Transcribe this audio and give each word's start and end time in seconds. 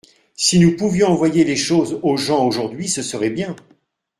Si 0.35 0.57
nous 0.57 0.75
pouvions 0.77 1.09
envoyer 1.09 1.43
les 1.43 1.55
choses 1.55 1.99
aux 2.01 2.17
gens 2.17 2.47
aujourd’hui 2.47 2.87
ce 2.87 3.03
serait 3.03 3.29
bien. 3.29 3.55